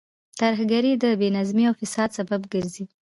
[0.39, 2.85] ترهګرۍ د بې نظمۍ او فساد سبب ګرځي.